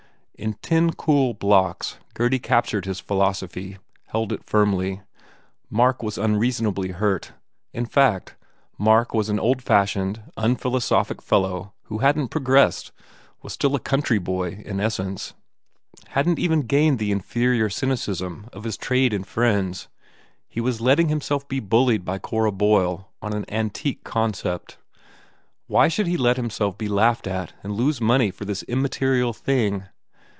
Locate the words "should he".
25.87-26.17